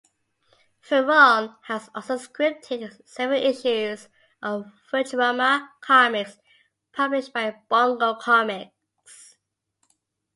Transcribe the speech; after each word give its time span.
Verrone 0.81 1.57
has 1.65 1.91
also 1.93 2.15
scripted 2.17 3.07
seven 3.07 3.37
issues 3.37 4.09
of 4.41 4.65
"Futurama 4.91 5.67
Comics", 5.79 6.39
published 6.91 7.31
by 7.33 7.55
Bongo 7.69 8.15
Comics. 8.15 9.37